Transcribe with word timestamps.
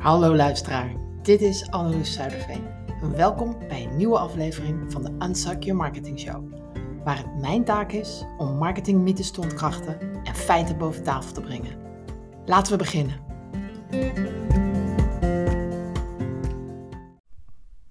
Hallo 0.00 0.36
luisteraar, 0.36 0.92
dit 1.22 1.40
is 1.40 1.70
Anneloes 1.70 2.12
Zuiderveen. 2.12 2.64
Welkom 3.16 3.58
bij 3.68 3.84
een 3.84 3.96
nieuwe 3.96 4.18
aflevering 4.18 4.92
van 4.92 5.02
de 5.02 5.26
Unsuck 5.26 5.62
Your 5.62 5.80
Marketing 5.80 6.20
Show. 6.20 6.52
Waar 7.04 7.16
het 7.16 7.40
mijn 7.40 7.64
taak 7.64 7.92
is 7.92 8.24
om 8.38 8.56
marketingmythes 8.56 9.30
te 9.30 9.40
ontkrachten 9.40 10.00
en 10.24 10.34
feiten 10.34 10.78
boven 10.78 11.02
tafel 11.02 11.32
te 11.32 11.40
brengen. 11.40 11.76
Laten 12.46 12.72
we 12.72 12.78
beginnen. 12.78 13.20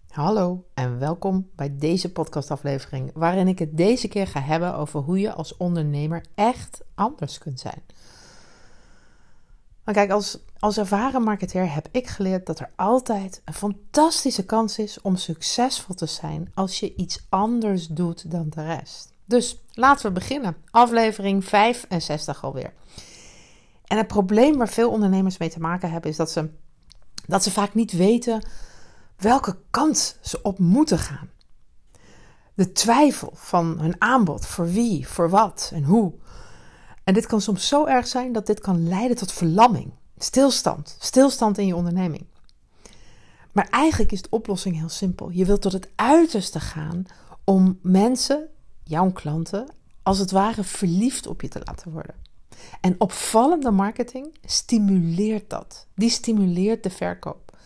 Hallo 0.09 0.65
en 0.73 0.99
welkom 0.99 1.49
bij 1.55 1.77
deze 1.77 2.11
podcastaflevering, 2.11 3.11
waarin 3.13 3.47
ik 3.47 3.59
het 3.59 3.77
deze 3.77 4.07
keer 4.07 4.27
ga 4.27 4.41
hebben 4.41 4.75
over 4.75 4.99
hoe 4.99 5.19
je 5.19 5.33
als 5.33 5.57
ondernemer 5.57 6.25
echt 6.35 6.81
anders 6.95 7.37
kunt 7.37 7.59
zijn. 7.59 7.83
Maar 9.89 9.97
kijk, 9.97 10.11
als, 10.11 10.37
als 10.59 10.77
ervaren 10.77 11.23
marketeer 11.23 11.73
heb 11.73 11.87
ik 11.91 12.07
geleerd 12.07 12.45
dat 12.45 12.59
er 12.59 12.71
altijd 12.75 13.41
een 13.45 13.53
fantastische 13.53 14.45
kans 14.45 14.79
is 14.79 15.01
om 15.01 15.15
succesvol 15.15 15.95
te 15.95 16.05
zijn 16.05 16.51
als 16.53 16.79
je 16.79 16.95
iets 16.95 17.25
anders 17.29 17.87
doet 17.87 18.31
dan 18.31 18.49
de 18.49 18.63
rest. 18.63 19.13
Dus 19.25 19.63
laten 19.71 20.05
we 20.05 20.11
beginnen. 20.11 20.55
Aflevering 20.71 21.45
65 21.45 22.43
alweer. 22.43 22.73
En 23.85 23.97
het 23.97 24.07
probleem 24.07 24.57
waar 24.57 24.69
veel 24.69 24.89
ondernemers 24.89 25.37
mee 25.37 25.49
te 25.49 25.59
maken 25.59 25.91
hebben 25.91 26.09
is 26.09 26.17
dat 26.17 26.31
ze, 26.31 26.49
dat 27.25 27.43
ze 27.43 27.51
vaak 27.51 27.73
niet 27.73 27.91
weten 27.91 28.47
welke 29.17 29.57
kant 29.69 30.17
ze 30.21 30.41
op 30.41 30.59
moeten 30.59 30.99
gaan. 30.99 31.29
De 32.53 32.71
twijfel 32.71 33.31
van 33.33 33.79
hun 33.79 33.95
aanbod, 34.01 34.45
voor 34.45 34.71
wie, 34.71 35.07
voor 35.07 35.29
wat 35.29 35.71
en 35.73 35.83
hoe. 35.83 36.13
En 37.09 37.15
dit 37.15 37.25
kan 37.25 37.41
soms 37.41 37.67
zo 37.67 37.85
erg 37.85 38.07
zijn 38.07 38.31
dat 38.31 38.45
dit 38.45 38.59
kan 38.59 38.87
leiden 38.87 39.17
tot 39.17 39.31
verlamming, 39.31 39.91
stilstand, 40.17 40.95
stilstand 40.99 41.57
in 41.57 41.67
je 41.67 41.75
onderneming. 41.75 42.25
Maar 43.51 43.67
eigenlijk 43.69 44.11
is 44.11 44.21
de 44.21 44.29
oplossing 44.29 44.75
heel 44.77 44.89
simpel. 44.89 45.29
Je 45.29 45.45
wilt 45.45 45.61
tot 45.61 45.71
het 45.71 45.89
uiterste 45.95 46.59
gaan 46.59 47.05
om 47.43 47.79
mensen, 47.81 48.47
jouw 48.83 49.11
klanten, 49.11 49.69
als 50.03 50.17
het 50.19 50.31
ware 50.31 50.63
verliefd 50.63 51.27
op 51.27 51.41
je 51.41 51.47
te 51.47 51.61
laten 51.63 51.91
worden. 51.91 52.15
En 52.81 52.95
opvallende 52.97 53.71
marketing 53.71 54.35
stimuleert 54.45 55.49
dat. 55.49 55.87
Die 55.95 56.09
stimuleert 56.09 56.83
de 56.83 56.89
verkoop. 56.89 57.57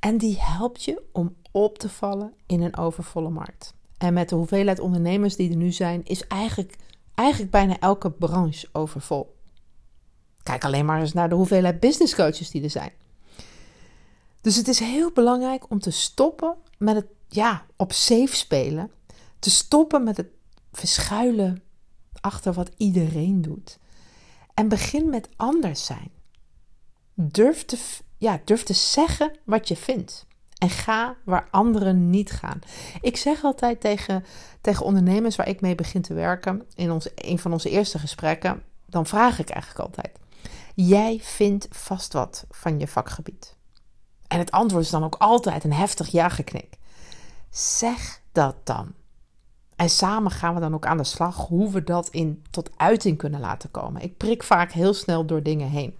En 0.00 0.18
die 0.18 0.40
helpt 0.40 0.84
je 0.84 1.02
om 1.12 1.34
op 1.50 1.78
te 1.78 1.88
vallen 1.88 2.32
in 2.46 2.62
een 2.62 2.76
overvolle 2.76 3.30
markt. 3.30 3.74
En 3.98 4.14
met 4.14 4.28
de 4.28 4.34
hoeveelheid 4.34 4.80
ondernemers 4.80 5.36
die 5.36 5.50
er 5.50 5.56
nu 5.56 5.72
zijn, 5.72 6.04
is 6.04 6.26
eigenlijk 6.26 6.76
eigenlijk 7.14 7.50
bijna 7.50 7.78
elke 7.78 8.10
branche 8.10 8.68
overvol. 8.72 9.36
Kijk 10.42 10.64
alleen 10.64 10.84
maar 10.84 11.00
eens 11.00 11.12
naar 11.12 11.28
de 11.28 11.34
hoeveelheid 11.34 11.80
business 11.80 12.14
coaches 12.14 12.50
die 12.50 12.62
er 12.62 12.70
zijn. 12.70 12.92
Dus 14.40 14.56
het 14.56 14.68
is 14.68 14.78
heel 14.78 15.12
belangrijk 15.12 15.70
om 15.70 15.80
te 15.80 15.90
stoppen 15.90 16.56
met 16.78 16.94
het 16.94 17.06
ja, 17.28 17.66
op 17.76 17.92
safe 17.92 18.36
spelen. 18.36 18.90
Te 19.38 19.50
stoppen 19.50 20.02
met 20.02 20.16
het 20.16 20.28
verschuilen 20.72 21.62
achter 22.20 22.52
wat 22.52 22.70
iedereen 22.76 23.42
doet. 23.42 23.78
En 24.54 24.68
begin 24.68 25.10
met 25.10 25.28
anders 25.36 25.84
zijn. 25.84 26.10
Durf 27.14 27.64
te, 27.64 27.78
ja, 28.18 28.40
durf 28.44 28.62
te 28.62 28.72
zeggen 28.72 29.38
wat 29.44 29.68
je 29.68 29.76
vindt. 29.76 30.26
En 30.62 30.70
ga 30.70 31.16
waar 31.24 31.48
anderen 31.50 32.10
niet 32.10 32.30
gaan. 32.30 32.58
Ik 33.00 33.16
zeg 33.16 33.44
altijd 33.44 33.80
tegen, 33.80 34.24
tegen 34.60 34.84
ondernemers 34.84 35.36
waar 35.36 35.48
ik 35.48 35.60
mee 35.60 35.74
begin 35.74 36.02
te 36.02 36.14
werken, 36.14 36.62
in 36.74 36.90
ons, 36.90 37.08
een 37.14 37.38
van 37.38 37.52
onze 37.52 37.70
eerste 37.70 37.98
gesprekken, 37.98 38.62
dan 38.86 39.06
vraag 39.06 39.38
ik 39.38 39.50
eigenlijk 39.50 39.84
altijd: 39.84 40.18
Jij 40.74 41.18
vindt 41.22 41.68
vast 41.70 42.12
wat 42.12 42.46
van 42.50 42.78
je 42.78 42.88
vakgebied. 42.88 43.56
En 44.28 44.38
het 44.38 44.50
antwoord 44.50 44.84
is 44.84 44.90
dan 44.90 45.04
ook 45.04 45.14
altijd 45.18 45.64
een 45.64 45.72
heftig 45.72 46.08
ja-geknik. 46.08 46.78
Zeg 47.50 48.20
dat 48.32 48.56
dan. 48.64 48.92
En 49.76 49.88
samen 49.88 50.30
gaan 50.30 50.54
we 50.54 50.60
dan 50.60 50.74
ook 50.74 50.86
aan 50.86 50.96
de 50.96 51.04
slag 51.04 51.36
hoe 51.36 51.70
we 51.70 51.84
dat 51.84 52.08
in, 52.08 52.44
tot 52.50 52.70
uiting 52.76 53.18
kunnen 53.18 53.40
laten 53.40 53.70
komen. 53.70 54.02
Ik 54.02 54.16
prik 54.16 54.42
vaak 54.42 54.72
heel 54.72 54.94
snel 54.94 55.26
door 55.26 55.42
dingen 55.42 55.68
heen. 55.68 55.96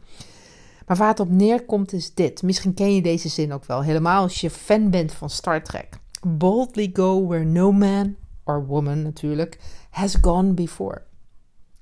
Maar 0.92 1.00
waar 1.00 1.10
het 1.10 1.20
op 1.20 1.30
neerkomt 1.30 1.92
is 1.92 2.14
dit. 2.14 2.42
Misschien 2.42 2.74
ken 2.74 2.94
je 2.94 3.02
deze 3.02 3.28
zin 3.28 3.52
ook 3.52 3.64
wel, 3.64 3.82
helemaal 3.82 4.22
als 4.22 4.40
je 4.40 4.50
fan 4.50 4.90
bent 4.90 5.12
van 5.12 5.30
Star 5.30 5.62
Trek. 5.62 5.98
Boldly 6.26 6.90
go 6.92 7.26
where 7.26 7.44
no 7.44 7.72
man, 7.72 8.16
or 8.44 8.66
woman 8.66 9.02
natuurlijk, 9.02 9.58
has 9.90 10.16
gone 10.20 10.52
before. 10.52 11.02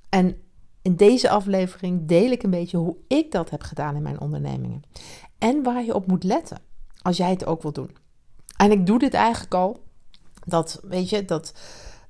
En 0.09 0.37
in 0.81 0.95
deze 0.95 1.29
aflevering 1.29 2.07
deel 2.07 2.31
ik 2.31 2.43
een 2.43 2.49
beetje 2.49 2.77
hoe 2.77 2.95
ik 3.07 3.31
dat 3.31 3.49
heb 3.49 3.61
gedaan 3.61 3.95
in 3.95 4.01
mijn 4.01 4.19
ondernemingen. 4.19 4.81
En 5.37 5.63
waar 5.63 5.83
je 5.83 5.95
op 5.95 6.07
moet 6.07 6.23
letten 6.23 6.61
als 7.01 7.17
jij 7.17 7.29
het 7.29 7.45
ook 7.45 7.61
wil 7.61 7.73
doen. 7.73 7.97
En 8.57 8.71
ik 8.71 8.85
doe 8.85 8.99
dit 8.99 9.13
eigenlijk 9.13 9.53
al. 9.53 9.83
Dat, 10.45 10.79
weet 10.83 11.09
je, 11.09 11.25
dat, 11.25 11.53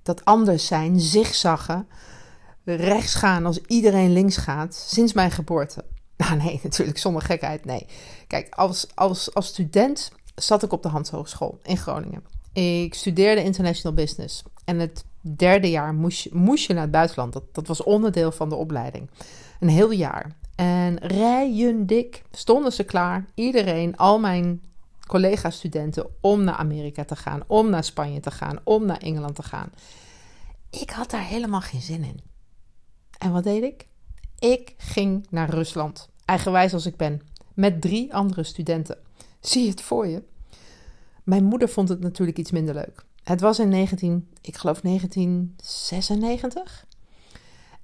dat 0.04 0.26
anders 0.26 0.66
zijn, 0.66 1.00
zigzaggen, 1.00 1.88
rechts 2.64 3.16
gaan 3.16 3.46
als 3.46 3.62
iedereen 3.62 4.14
links 4.14 4.38
gaat, 4.38 4.76
sinds 4.76 5.14
mijn 5.14 5.32
geboorte. 5.32 5.84
Nou 6.30 6.36
nee, 6.44 6.60
natuurlijk 6.64 6.98
zonder 6.98 7.22
gekheid, 7.22 7.66
nee. 7.66 7.86
Kijk, 8.28 8.56
als, 8.56 8.88
als, 8.96 9.34
als 9.34 9.48
student 9.48 10.12
zat 10.36 10.64
ik 10.64 10.72
op 10.72 10.84
de 10.84 10.90
Hans 10.90 11.10
Hogeschool 11.10 11.60
in 11.64 11.78
Groningen. 11.78 12.24
Ik 12.54 12.94
studeerde 12.94 13.44
international 13.44 13.94
business. 13.94 14.44
En 14.66 14.80
het 14.80 15.06
derde 15.22 15.70
jaar 15.70 15.94
moest 15.94 16.24
je, 16.24 16.30
moest 16.34 16.68
je 16.68 16.74
naar 16.74 16.82
het 16.82 16.92
buitenland. 16.92 17.34
Dat, 17.34 17.44
dat 17.52 17.68
was 17.68 17.84
onderdeel 17.84 18.32
van 18.32 18.50
de 18.50 18.56
opleiding. 18.56 19.10
Een 19.60 19.70
heel 19.70 19.92
jaar. 19.92 20.36
En 20.56 20.98
rijen 21.00 21.86
dik 21.86 22.24
stonden 22.32 22.72
ze 22.72 22.84
klaar. 22.84 23.26
Iedereen, 23.34 23.98
al 23.98 24.20
mijn 24.20 24.62
collega-studenten, 25.08 26.08
om 26.20 26.44
naar 26.44 26.56
Amerika 26.56 27.04
te 27.04 27.16
gaan, 27.16 27.44
om 27.48 27.70
naar 27.70 27.84
Spanje 27.84 28.20
te 28.20 28.32
gaan, 28.32 28.60
om 28.64 28.86
naar 28.86 28.98
Engeland 28.98 29.36
te 29.36 29.44
gaan. 29.44 29.72
Ik 30.70 30.90
had 30.90 31.10
daar 31.10 31.26
helemaal 31.26 31.62
geen 31.62 31.82
zin 31.82 32.04
in. 32.04 32.20
En 33.18 33.32
wat 33.32 33.44
deed 33.44 33.64
ik? 33.64 33.88
Ik 34.42 34.74
ging 34.78 35.28
naar 35.30 35.50
Rusland 35.50 36.10
eigenwijs 36.26 36.74
als 36.74 36.86
ik 36.86 36.96
ben, 36.96 37.22
met 37.54 37.82
drie 37.82 38.14
andere 38.14 38.44
studenten. 38.44 38.98
Zie 39.40 39.70
het 39.70 39.82
voor 39.82 40.08
je? 40.08 40.24
Mijn 41.24 41.44
moeder 41.44 41.70
vond 41.70 41.90
het 41.90 42.00
natuurlijk 42.00 42.38
iets 42.38 42.52
minder 42.52 42.74
leuk. 42.74 43.04
Het 43.24 43.42
was 43.42 43.60
in 43.60 43.70
19, 43.70 44.30
ik 44.42 44.58
geloof 44.58 44.82
1996. 44.82 46.86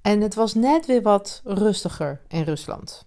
En 0.02 0.20
het 0.20 0.34
was 0.34 0.54
net 0.54 0.86
weer 0.86 1.02
wat 1.02 1.40
rustiger 1.44 2.20
in 2.28 2.42
Rusland. 2.42 3.04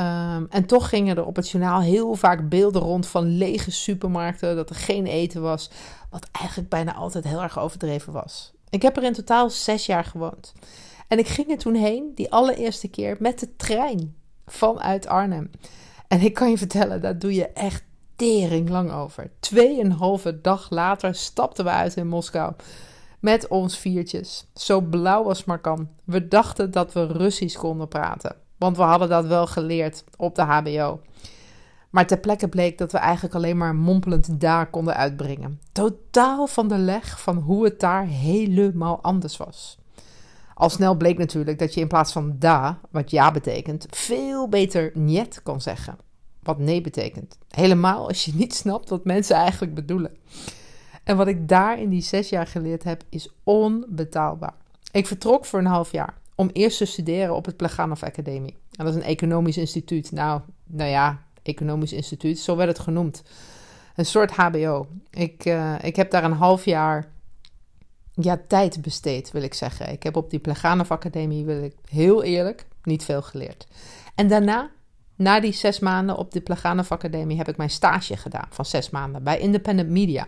Um, 0.00 0.46
en 0.50 0.66
toch 0.66 0.88
gingen 0.88 1.16
er 1.16 1.26
op 1.26 1.36
het 1.36 1.50
journaal 1.50 1.80
heel 1.80 2.14
vaak 2.14 2.48
beelden 2.48 2.82
rond 2.82 3.06
van 3.06 3.36
lege 3.36 3.70
supermarkten, 3.70 4.56
dat 4.56 4.70
er 4.70 4.76
geen 4.76 5.06
eten 5.06 5.42
was, 5.42 5.70
wat 6.10 6.28
eigenlijk 6.32 6.70
bijna 6.70 6.94
altijd 6.94 7.24
heel 7.24 7.42
erg 7.42 7.58
overdreven 7.58 8.12
was. 8.12 8.52
Ik 8.70 8.82
heb 8.82 8.96
er 8.96 9.04
in 9.04 9.12
totaal 9.12 9.50
zes 9.50 9.86
jaar 9.86 10.04
gewoond. 10.04 10.52
En 11.08 11.18
ik 11.18 11.28
ging 11.28 11.50
er 11.50 11.58
toen 11.58 11.74
heen, 11.74 12.12
die 12.14 12.32
allereerste 12.32 12.88
keer, 12.88 13.16
met 13.18 13.38
de 13.38 13.56
trein 13.56 14.16
vanuit 14.46 15.06
Arnhem. 15.06 15.50
En 16.08 16.20
ik 16.20 16.34
kan 16.34 16.50
je 16.50 16.58
vertellen, 16.58 17.00
daar 17.00 17.18
doe 17.18 17.34
je 17.34 17.46
echt 17.46 17.84
tering 18.16 18.68
lang 18.68 18.92
over. 18.92 19.30
Tweeënhalve 19.40 20.40
dag 20.40 20.70
later 20.70 21.14
stapten 21.14 21.64
we 21.64 21.70
uit 21.70 21.96
in 21.96 22.08
Moskou. 22.08 22.52
Met 23.20 23.48
ons 23.48 23.78
viertjes. 23.78 24.46
Zo 24.54 24.80
blauw 24.80 25.24
als 25.24 25.44
maar 25.44 25.60
kan. 25.60 25.88
We 26.04 26.28
dachten 26.28 26.70
dat 26.70 26.92
we 26.92 27.06
Russisch 27.06 27.58
konden 27.58 27.88
praten. 27.88 28.36
Want 28.58 28.76
we 28.76 28.82
hadden 28.82 29.08
dat 29.08 29.26
wel 29.26 29.46
geleerd 29.46 30.04
op 30.16 30.34
de 30.34 30.42
HBO. 30.42 31.00
Maar 31.90 32.06
ter 32.06 32.18
plekke 32.18 32.48
bleek 32.48 32.78
dat 32.78 32.92
we 32.92 32.98
eigenlijk 32.98 33.34
alleen 33.34 33.56
maar 33.56 33.74
mompelend 33.74 34.40
daar 34.40 34.70
konden 34.70 34.96
uitbrengen. 34.96 35.60
Totaal 35.72 36.46
van 36.46 36.68
de 36.68 36.78
leg 36.78 37.20
van 37.20 37.36
hoe 37.36 37.64
het 37.64 37.80
daar 37.80 38.06
helemaal 38.06 39.02
anders 39.02 39.36
was. 39.36 39.78
Al 40.58 40.70
snel 40.70 40.94
bleek 40.94 41.18
natuurlijk 41.18 41.58
dat 41.58 41.74
je 41.74 41.80
in 41.80 41.88
plaats 41.88 42.12
van 42.12 42.36
da, 42.38 42.80
wat 42.90 43.10
ja 43.10 43.30
betekent, 43.30 43.86
veel 43.90 44.48
beter 44.48 44.90
niet 44.94 45.40
kan 45.42 45.60
zeggen. 45.60 45.98
Wat 46.42 46.58
nee 46.58 46.80
betekent. 46.80 47.38
Helemaal 47.50 48.08
als 48.08 48.24
je 48.24 48.34
niet 48.34 48.54
snapt 48.54 48.88
wat 48.88 49.04
mensen 49.04 49.36
eigenlijk 49.36 49.74
bedoelen. 49.74 50.16
En 51.04 51.16
wat 51.16 51.26
ik 51.26 51.48
daar 51.48 51.80
in 51.80 51.88
die 51.88 52.02
zes 52.02 52.28
jaar 52.28 52.46
geleerd 52.46 52.84
heb, 52.84 53.02
is 53.08 53.28
onbetaalbaar. 53.44 54.54
Ik 54.92 55.06
vertrok 55.06 55.44
voor 55.44 55.58
een 55.58 55.66
half 55.66 55.92
jaar 55.92 56.14
om 56.34 56.50
eerst 56.52 56.78
te 56.78 56.84
studeren 56.84 57.34
op 57.34 57.44
het 57.44 57.56
Pleganov 57.56 58.02
Academie. 58.02 58.56
En 58.76 58.84
dat 58.84 58.94
is 58.94 59.00
een 59.00 59.08
economisch 59.08 59.56
instituut. 59.56 60.12
Nou, 60.12 60.40
nou 60.66 60.90
ja, 60.90 61.22
economisch 61.42 61.92
instituut, 61.92 62.38
zo 62.38 62.56
werd 62.56 62.68
het 62.68 62.78
genoemd. 62.78 63.22
Een 63.96 64.06
soort 64.06 64.30
HBO. 64.30 64.86
Ik, 65.10 65.44
uh, 65.44 65.74
ik 65.82 65.96
heb 65.96 66.10
daar 66.10 66.24
een 66.24 66.32
half 66.32 66.64
jaar 66.64 67.16
ja, 68.20 68.40
tijd 68.46 68.82
besteed, 68.82 69.30
wil 69.30 69.42
ik 69.42 69.54
zeggen. 69.54 69.92
Ik 69.92 70.02
heb 70.02 70.16
op 70.16 70.30
die 70.30 70.38
Pleganov 70.38 70.90
Academie, 70.90 71.44
wil 71.44 71.62
ik 71.62 71.74
heel 71.88 72.22
eerlijk, 72.22 72.66
niet 72.82 73.04
veel 73.04 73.22
geleerd. 73.22 73.66
En 74.14 74.28
daarna, 74.28 74.70
na 75.16 75.40
die 75.40 75.52
zes 75.52 75.78
maanden 75.78 76.16
op 76.16 76.32
de 76.32 76.40
Pleganov 76.40 76.92
Academie, 76.92 77.36
heb 77.36 77.48
ik 77.48 77.56
mijn 77.56 77.70
stage 77.70 78.16
gedaan 78.16 78.48
van 78.50 78.64
zes 78.64 78.90
maanden 78.90 79.22
bij 79.22 79.38
Independent 79.38 79.88
Media. 79.88 80.26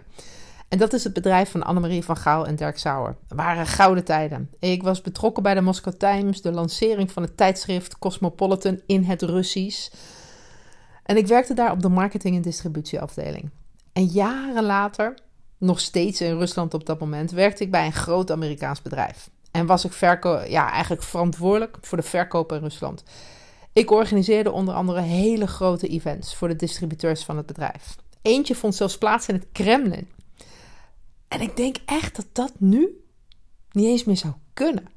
En 0.68 0.78
dat 0.78 0.92
is 0.92 1.04
het 1.04 1.12
bedrijf 1.12 1.50
van 1.50 1.62
Annemarie 1.62 2.04
van 2.04 2.16
Gaal 2.16 2.46
en 2.46 2.56
Dirk 2.56 2.78
Sauer. 2.78 3.16
Het 3.28 3.36
waren 3.36 3.66
gouden 3.66 4.04
tijden. 4.04 4.50
Ik 4.58 4.82
was 4.82 5.00
betrokken 5.00 5.42
bij 5.42 5.54
de 5.54 5.60
Moscow 5.60 5.94
Times, 5.94 6.42
de 6.42 6.52
lancering 6.52 7.12
van 7.12 7.22
het 7.22 7.36
tijdschrift 7.36 7.98
Cosmopolitan 7.98 8.80
in 8.86 9.04
het 9.04 9.22
Russisch. 9.22 9.90
En 11.02 11.16
ik 11.16 11.26
werkte 11.26 11.54
daar 11.54 11.72
op 11.72 11.82
de 11.82 11.88
marketing- 11.88 12.36
en 12.36 12.42
distributieafdeling. 12.42 13.50
En 13.92 14.04
jaren 14.04 14.64
later, 14.64 15.14
nog 15.60 15.80
steeds 15.80 16.20
in 16.20 16.38
Rusland 16.38 16.74
op 16.74 16.86
dat 16.86 17.00
moment, 17.00 17.30
werkte 17.30 17.62
ik 17.62 17.70
bij 17.70 17.86
een 17.86 17.92
groot 17.92 18.30
Amerikaans 18.30 18.82
bedrijf. 18.82 19.30
En 19.50 19.66
was 19.66 19.84
ik 19.84 19.92
ja, 20.48 20.70
eigenlijk 20.70 21.02
verantwoordelijk 21.02 21.76
voor 21.80 21.98
de 21.98 22.04
verkoop 22.04 22.52
in 22.52 22.58
Rusland. 22.58 23.02
Ik 23.72 23.90
organiseerde 23.90 24.52
onder 24.52 24.74
andere 24.74 25.00
hele 25.00 25.46
grote 25.46 25.88
events 25.88 26.34
voor 26.34 26.48
de 26.48 26.56
distributeurs 26.56 27.24
van 27.24 27.36
het 27.36 27.46
bedrijf. 27.46 27.96
Eentje 28.22 28.54
vond 28.54 28.74
zelfs 28.74 28.98
plaats 28.98 29.28
in 29.28 29.34
het 29.34 29.46
Kremlin. 29.52 30.08
En 31.28 31.40
ik 31.40 31.56
denk 31.56 31.76
echt 31.84 32.16
dat 32.16 32.26
dat 32.32 32.52
nu 32.58 33.04
niet 33.72 33.86
eens 33.86 34.04
meer 34.04 34.16
zou 34.16 34.34
kunnen. 34.54 34.88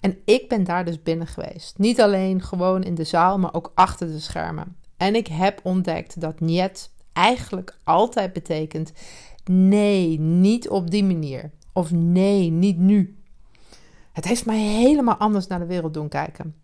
En 0.00 0.18
ik 0.24 0.48
ben 0.48 0.64
daar 0.64 0.84
dus 0.84 1.02
binnen 1.02 1.26
geweest. 1.26 1.78
Niet 1.78 2.00
alleen 2.00 2.42
gewoon 2.42 2.82
in 2.82 2.94
de 2.94 3.04
zaal, 3.04 3.38
maar 3.38 3.54
ook 3.54 3.72
achter 3.74 4.06
de 4.06 4.20
schermen. 4.20 4.76
En 4.96 5.14
ik 5.14 5.26
heb 5.26 5.60
ontdekt 5.62 6.20
dat 6.20 6.40
niet 6.40 6.90
eigenlijk 7.12 7.76
altijd 7.84 8.32
betekent: 8.32 8.92
nee, 9.48 10.20
niet 10.20 10.68
op 10.68 10.90
die 10.90 11.04
manier. 11.04 11.50
Of 11.72 11.90
nee, 11.90 12.50
niet 12.50 12.78
nu. 12.78 13.16
Het 14.12 14.24
heeft 14.24 14.46
mij 14.46 14.58
helemaal 14.58 15.16
anders 15.16 15.46
naar 15.46 15.58
de 15.58 15.66
wereld 15.66 15.94
doen 15.94 16.08
kijken. 16.08 16.54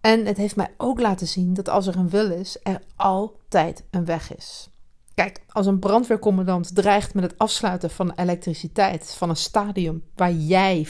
En 0.00 0.26
het 0.26 0.36
heeft 0.36 0.56
mij 0.56 0.74
ook 0.76 1.00
laten 1.00 1.26
zien 1.26 1.54
dat 1.54 1.68
als 1.68 1.86
er 1.86 1.96
een 1.96 2.10
wil 2.10 2.30
is, 2.30 2.58
er 2.62 2.82
altijd 2.96 3.84
een 3.90 4.04
weg 4.04 4.36
is. 4.36 4.70
Kijk, 5.14 5.40
als 5.48 5.66
een 5.66 5.78
brandweercommandant 5.78 6.74
dreigt 6.74 7.14
met 7.14 7.24
het 7.24 7.38
afsluiten 7.38 7.90
van 7.90 8.12
elektriciteit 8.16 9.14
van 9.14 9.28
een 9.28 9.36
stadion 9.36 10.02
waar 10.14 10.32
jij 10.32 10.86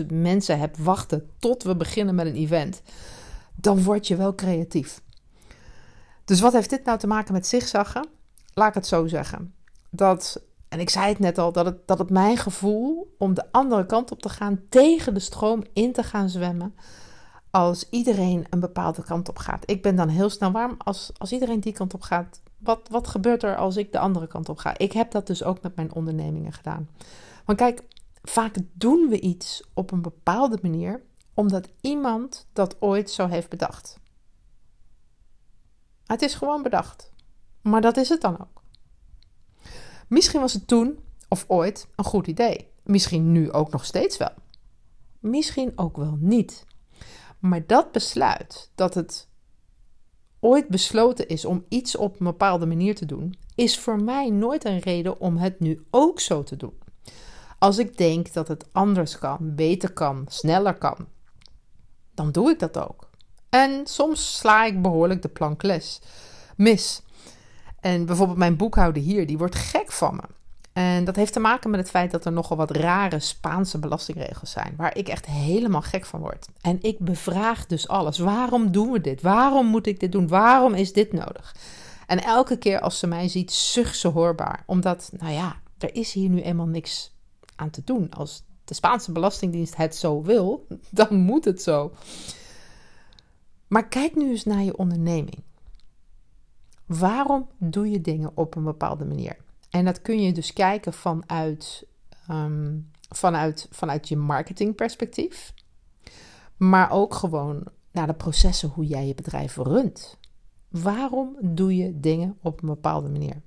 50.000 0.00 0.06
mensen 0.12 0.58
hebt 0.58 0.78
wachten 0.78 1.30
tot 1.38 1.62
we 1.62 1.76
beginnen 1.76 2.14
met 2.14 2.26
een 2.26 2.34
event, 2.34 2.82
dan 3.54 3.82
word 3.82 4.06
je 4.06 4.16
wel 4.16 4.34
creatief. 4.34 5.00
Dus 6.24 6.40
wat 6.40 6.52
heeft 6.52 6.70
dit 6.70 6.84
nou 6.84 6.98
te 6.98 7.06
maken 7.06 7.32
met 7.32 7.46
zigzaggen? 7.46 8.08
Laat 8.54 8.68
ik 8.68 8.74
het 8.74 8.86
zo 8.86 9.06
zeggen. 9.06 9.54
Dat, 9.90 10.42
en 10.68 10.80
ik 10.80 10.90
zei 10.90 11.08
het 11.08 11.18
net 11.18 11.38
al, 11.38 11.52
dat 11.52 11.64
het, 11.64 11.86
dat 11.86 11.98
het 11.98 12.10
mijn 12.10 12.36
gevoel 12.36 13.14
om 13.18 13.34
de 13.34 13.52
andere 13.52 13.86
kant 13.86 14.10
op 14.10 14.22
te 14.22 14.28
gaan, 14.28 14.60
tegen 14.68 15.14
de 15.14 15.20
stroom 15.20 15.62
in 15.72 15.92
te 15.92 16.02
gaan 16.02 16.28
zwemmen, 16.28 16.74
als 17.50 17.88
iedereen 17.90 18.46
een 18.50 18.60
bepaalde 18.60 19.02
kant 19.02 19.28
op 19.28 19.38
gaat. 19.38 19.70
Ik 19.70 19.82
ben 19.82 19.96
dan 19.96 20.08
heel 20.08 20.30
snel 20.30 20.50
warm 20.50 20.74
als, 20.78 21.10
als 21.16 21.32
iedereen 21.32 21.60
die 21.60 21.72
kant 21.72 21.94
op 21.94 22.02
gaat. 22.02 22.40
Wat, 22.58 22.88
wat 22.90 23.06
gebeurt 23.06 23.42
er 23.42 23.56
als 23.56 23.76
ik 23.76 23.92
de 23.92 23.98
andere 23.98 24.26
kant 24.26 24.48
op 24.48 24.58
ga? 24.58 24.78
Ik 24.78 24.92
heb 24.92 25.10
dat 25.10 25.26
dus 25.26 25.42
ook 25.42 25.62
met 25.62 25.76
mijn 25.76 25.92
ondernemingen 25.92 26.52
gedaan. 26.52 26.88
Want 27.44 27.58
kijk, 27.58 27.82
vaak 28.22 28.56
doen 28.72 29.08
we 29.08 29.20
iets 29.20 29.62
op 29.74 29.90
een 29.90 30.02
bepaalde 30.02 30.58
manier 30.62 31.02
omdat 31.34 31.68
iemand 31.80 32.46
dat 32.52 32.76
ooit 32.80 33.10
zo 33.10 33.26
heeft 33.26 33.48
bedacht. 33.48 33.98
Het 36.06 36.22
is 36.22 36.34
gewoon 36.34 36.62
bedacht. 36.62 37.12
Maar 37.62 37.80
dat 37.80 37.96
is 37.96 38.08
het 38.08 38.20
dan 38.20 38.40
ook. 38.40 38.57
Misschien 40.08 40.40
was 40.40 40.52
het 40.52 40.66
toen 40.66 40.98
of 41.28 41.44
ooit 41.48 41.88
een 41.96 42.04
goed 42.04 42.26
idee. 42.26 42.68
Misschien 42.82 43.32
nu 43.32 43.52
ook 43.52 43.70
nog 43.70 43.84
steeds 43.84 44.16
wel. 44.16 44.32
Misschien 45.18 45.72
ook 45.76 45.96
wel 45.96 46.16
niet. 46.20 46.66
Maar 47.38 47.66
dat 47.66 47.92
besluit 47.92 48.70
dat 48.74 48.94
het 48.94 49.28
ooit 50.40 50.68
besloten 50.68 51.28
is 51.28 51.44
om 51.44 51.64
iets 51.68 51.96
op 51.96 52.20
een 52.20 52.26
bepaalde 52.26 52.66
manier 52.66 52.94
te 52.94 53.06
doen, 53.06 53.34
is 53.54 53.78
voor 53.78 54.02
mij 54.02 54.30
nooit 54.30 54.64
een 54.64 54.78
reden 54.78 55.20
om 55.20 55.36
het 55.36 55.60
nu 55.60 55.86
ook 55.90 56.20
zo 56.20 56.42
te 56.42 56.56
doen. 56.56 56.78
Als 57.58 57.78
ik 57.78 57.96
denk 57.96 58.32
dat 58.32 58.48
het 58.48 58.64
anders 58.72 59.18
kan, 59.18 59.54
beter 59.54 59.92
kan, 59.92 60.24
sneller 60.28 60.74
kan, 60.74 61.06
dan 62.14 62.32
doe 62.32 62.50
ik 62.50 62.58
dat 62.58 62.78
ook. 62.78 63.10
En 63.48 63.86
soms 63.86 64.36
sla 64.36 64.64
ik 64.64 64.82
behoorlijk 64.82 65.22
de 65.22 65.28
plank 65.28 65.62
les. 65.62 66.00
Mis. 66.56 67.02
En 67.80 68.06
bijvoorbeeld 68.06 68.38
mijn 68.38 68.56
boekhouder 68.56 69.02
hier, 69.02 69.26
die 69.26 69.38
wordt 69.38 69.54
gek 69.54 69.92
van 69.92 70.14
me. 70.16 70.22
En 70.72 71.04
dat 71.04 71.16
heeft 71.16 71.32
te 71.32 71.40
maken 71.40 71.70
met 71.70 71.80
het 71.80 71.90
feit 71.90 72.10
dat 72.10 72.24
er 72.24 72.32
nogal 72.32 72.56
wat 72.56 72.70
rare 72.70 73.20
Spaanse 73.20 73.78
belastingregels 73.78 74.50
zijn, 74.50 74.74
waar 74.76 74.96
ik 74.96 75.08
echt 75.08 75.26
helemaal 75.26 75.82
gek 75.82 76.06
van 76.06 76.20
word. 76.20 76.48
En 76.60 76.78
ik 76.80 76.98
bevraag 76.98 77.66
dus 77.66 77.88
alles. 77.88 78.18
Waarom 78.18 78.72
doen 78.72 78.90
we 78.90 79.00
dit? 79.00 79.22
Waarom 79.22 79.66
moet 79.66 79.86
ik 79.86 80.00
dit 80.00 80.12
doen? 80.12 80.28
Waarom 80.28 80.74
is 80.74 80.92
dit 80.92 81.12
nodig? 81.12 81.56
En 82.06 82.22
elke 82.22 82.56
keer 82.56 82.80
als 82.80 82.98
ze 82.98 83.06
mij 83.06 83.28
ziet, 83.28 83.52
zucht 83.52 83.98
ze 83.98 84.08
hoorbaar. 84.08 84.62
Omdat, 84.66 85.10
nou 85.18 85.32
ja, 85.32 85.56
er 85.78 85.94
is 85.94 86.12
hier 86.12 86.28
nu 86.28 86.40
eenmaal 86.40 86.66
niks 86.66 87.14
aan 87.56 87.70
te 87.70 87.82
doen. 87.84 88.10
Als 88.10 88.44
de 88.64 88.74
Spaanse 88.74 89.12
Belastingdienst 89.12 89.76
het 89.76 89.96
zo 89.96 90.22
wil, 90.22 90.66
dan 90.90 91.16
moet 91.16 91.44
het 91.44 91.62
zo. 91.62 91.92
Maar 93.66 93.88
kijk 93.88 94.16
nu 94.16 94.30
eens 94.30 94.44
naar 94.44 94.62
je 94.62 94.76
onderneming. 94.76 95.42
Waarom 96.88 97.48
doe 97.58 97.90
je 97.90 98.00
dingen 98.00 98.30
op 98.34 98.54
een 98.56 98.64
bepaalde 98.64 99.04
manier? 99.04 99.36
En 99.70 99.84
dat 99.84 100.02
kun 100.02 100.22
je 100.22 100.32
dus 100.32 100.52
kijken 100.52 100.92
vanuit, 100.92 101.86
um, 102.30 102.90
vanuit, 103.08 103.68
vanuit 103.70 104.08
je 104.08 104.16
marketingperspectief. 104.16 105.54
Maar 106.56 106.90
ook 106.90 107.14
gewoon 107.14 107.64
naar 107.90 108.06
de 108.06 108.14
processen 108.14 108.68
hoe 108.68 108.86
jij 108.86 109.06
je 109.06 109.14
bedrijf 109.14 109.56
runt. 109.56 110.18
Waarom 110.68 111.36
doe 111.40 111.76
je 111.76 112.00
dingen 112.00 112.38
op 112.42 112.62
een 112.62 112.68
bepaalde 112.68 113.08
manier? 113.08 113.42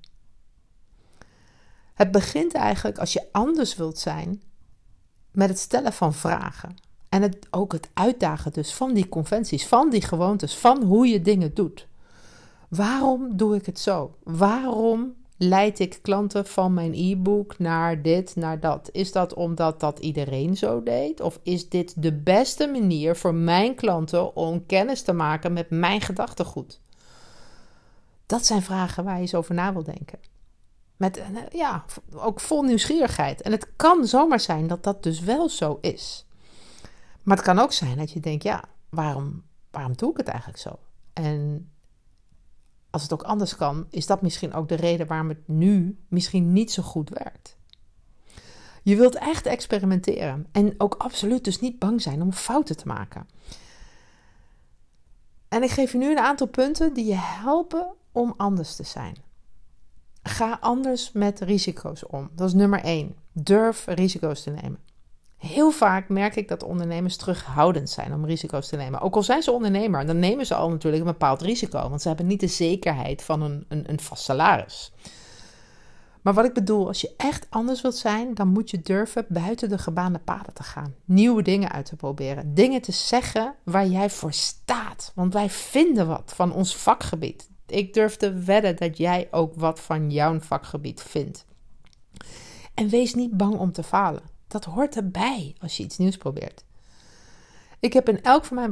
Het 1.93 2.11
begint 2.11 2.53
eigenlijk 2.53 2.97
als 2.97 3.13
je 3.13 3.27
anders 3.31 3.75
wilt 3.75 3.97
zijn 3.97 4.41
met 5.31 5.49
het 5.49 5.59
stellen 5.59 5.93
van 5.93 6.13
vragen. 6.13 6.75
En 7.09 7.21
het, 7.21 7.47
ook 7.49 7.71
het 7.71 7.89
uitdagen 7.93 8.53
dus 8.53 8.73
van 8.73 8.93
die 8.93 9.09
conventies, 9.09 9.67
van 9.67 9.89
die 9.89 10.01
gewoontes, 10.01 10.55
van 10.55 10.83
hoe 10.83 11.07
je 11.07 11.21
dingen 11.21 11.53
doet. 11.53 11.87
Waarom 12.71 13.37
doe 13.37 13.55
ik 13.55 13.65
het 13.65 13.79
zo? 13.79 14.17
Waarom 14.23 15.13
leid 15.37 15.79
ik 15.79 15.99
klanten 16.01 16.45
van 16.45 16.73
mijn 16.73 16.93
e-book 16.95 17.59
naar 17.59 18.01
dit, 18.01 18.35
naar 18.35 18.59
dat? 18.59 18.89
Is 18.91 19.11
dat 19.11 19.33
omdat 19.33 19.79
dat 19.79 19.99
iedereen 19.99 20.57
zo 20.57 20.83
deed? 20.83 21.21
Of 21.21 21.39
is 21.43 21.69
dit 21.69 22.01
de 22.01 22.13
beste 22.13 22.67
manier 22.67 23.15
voor 23.15 23.33
mijn 23.33 23.75
klanten 23.75 24.35
om 24.35 24.65
kennis 24.65 25.01
te 25.01 25.13
maken 25.13 25.53
met 25.53 25.69
mijn 25.69 26.01
gedachtegoed? 26.01 26.79
Dat 28.25 28.45
zijn 28.45 28.61
vragen 28.61 29.03
waar 29.03 29.15
je 29.15 29.21
eens 29.21 29.35
over 29.35 29.55
na 29.55 29.73
wil 29.73 29.83
denken. 29.83 30.19
Met 30.97 31.17
eh, 31.17 31.25
ja, 31.51 31.85
ook 32.13 32.39
vol 32.39 32.61
nieuwsgierigheid. 32.61 33.41
En 33.41 33.51
het 33.51 33.67
kan 33.75 34.07
zomaar 34.07 34.39
zijn 34.39 34.67
dat 34.67 34.83
dat 34.83 35.03
dus 35.03 35.19
wel 35.19 35.49
zo 35.49 35.77
is. 35.81 36.25
Maar 37.23 37.37
het 37.37 37.45
kan 37.45 37.59
ook 37.59 37.73
zijn 37.73 37.97
dat 37.97 38.11
je 38.11 38.19
denkt: 38.19 38.43
ja, 38.43 38.63
waarom, 38.89 39.43
waarom 39.71 39.95
doe 39.95 40.11
ik 40.11 40.17
het 40.17 40.27
eigenlijk 40.27 40.59
zo? 40.59 40.79
En 41.13 41.69
als 42.91 43.01
het 43.01 43.13
ook 43.13 43.23
anders 43.23 43.55
kan, 43.55 43.85
is 43.89 44.05
dat 44.05 44.21
misschien 44.21 44.53
ook 44.53 44.69
de 44.69 44.75
reden 44.75 45.07
waarom 45.07 45.29
het 45.29 45.47
nu 45.47 45.99
misschien 46.07 46.53
niet 46.53 46.71
zo 46.71 46.83
goed 46.83 47.09
werkt. 47.09 47.57
Je 48.83 48.95
wilt 48.95 49.15
echt 49.15 49.45
experimenteren 49.45 50.47
en 50.51 50.73
ook 50.77 50.95
absoluut 50.97 51.43
dus 51.43 51.59
niet 51.59 51.79
bang 51.79 52.01
zijn 52.01 52.21
om 52.21 52.33
fouten 52.33 52.77
te 52.77 52.87
maken. 52.87 53.27
En 55.47 55.63
ik 55.63 55.69
geef 55.69 55.91
je 55.91 55.97
nu 55.97 56.11
een 56.11 56.19
aantal 56.19 56.47
punten 56.47 56.93
die 56.93 57.05
je 57.05 57.17
helpen 57.17 57.93
om 58.11 58.33
anders 58.37 58.75
te 58.75 58.83
zijn. 58.83 59.15
Ga 60.23 60.57
anders 60.61 61.11
met 61.11 61.39
risico's 61.39 62.07
om. 62.07 62.29
Dat 62.35 62.47
is 62.47 62.53
nummer 62.53 62.83
1. 62.83 63.15
Durf 63.31 63.85
risico's 63.85 64.43
te 64.43 64.49
nemen. 64.49 64.79
Heel 65.41 65.71
vaak 65.71 66.09
merk 66.09 66.35
ik 66.35 66.47
dat 66.47 66.63
ondernemers 66.63 67.15
terughoudend 67.15 67.89
zijn 67.89 68.13
om 68.13 68.25
risico's 68.25 68.67
te 68.67 68.75
nemen. 68.75 69.01
Ook 69.01 69.15
al 69.15 69.23
zijn 69.23 69.41
ze 69.41 69.51
ondernemer, 69.51 70.05
dan 70.05 70.19
nemen 70.19 70.45
ze 70.45 70.55
al 70.55 70.69
natuurlijk 70.69 71.03
een 71.03 71.11
bepaald 71.11 71.41
risico. 71.41 71.89
Want 71.89 72.01
ze 72.01 72.07
hebben 72.07 72.27
niet 72.27 72.39
de 72.39 72.47
zekerheid 72.47 73.23
van 73.23 73.41
een, 73.41 73.65
een, 73.67 73.89
een 73.89 73.99
vast 73.99 74.23
salaris. 74.23 74.91
Maar 76.21 76.33
wat 76.33 76.45
ik 76.45 76.53
bedoel, 76.53 76.87
als 76.87 77.01
je 77.01 77.13
echt 77.17 77.47
anders 77.49 77.81
wilt 77.81 77.95
zijn, 77.95 78.33
dan 78.33 78.47
moet 78.47 78.69
je 78.69 78.81
durven 78.81 79.25
buiten 79.29 79.69
de 79.69 79.77
gebaande 79.77 80.19
paden 80.19 80.53
te 80.53 80.63
gaan. 80.63 80.95
Nieuwe 81.05 81.41
dingen 81.41 81.71
uit 81.71 81.85
te 81.85 81.95
proberen. 81.95 82.53
Dingen 82.53 82.81
te 82.81 82.91
zeggen 82.91 83.55
waar 83.63 83.87
jij 83.87 84.09
voor 84.09 84.33
staat. 84.33 85.11
Want 85.15 85.33
wij 85.33 85.49
vinden 85.49 86.07
wat 86.07 86.33
van 86.35 86.53
ons 86.53 86.75
vakgebied. 86.75 87.49
Ik 87.67 87.93
durf 87.93 88.15
te 88.15 88.33
wedden 88.33 88.75
dat 88.75 88.97
jij 88.97 89.27
ook 89.31 89.53
wat 89.55 89.79
van 89.79 90.11
jouw 90.11 90.39
vakgebied 90.39 91.01
vindt. 91.01 91.45
En 92.73 92.89
wees 92.89 93.13
niet 93.13 93.37
bang 93.37 93.57
om 93.57 93.71
te 93.71 93.83
falen. 93.83 94.30
Dat 94.51 94.65
hoort 94.65 94.95
erbij 94.95 95.55
als 95.59 95.77
je 95.77 95.83
iets 95.83 95.97
nieuws 95.97 96.17
probeert. 96.17 96.63
Ik 97.79 97.93
heb 97.93 98.09
in 98.09 98.23
elk 98.23 98.45
van 98.45 98.55
mijn 98.55 98.69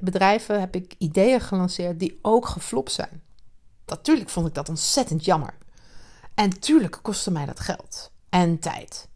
bedrijven 0.00 0.60
heb 0.60 0.74
ik 0.74 0.94
ideeën 0.98 1.40
gelanceerd 1.40 1.98
die 1.98 2.18
ook 2.22 2.46
geflopt 2.46 2.92
zijn. 2.92 3.22
Natuurlijk 3.86 4.28
vond 4.28 4.46
ik 4.46 4.54
dat 4.54 4.68
ontzettend 4.68 5.24
jammer. 5.24 5.54
En 6.34 6.60
tuurlijk 6.60 6.98
kostte 7.02 7.30
mij 7.30 7.46
dat 7.46 7.60
geld 7.60 8.10
en 8.28 8.58
tijd. 8.58 9.08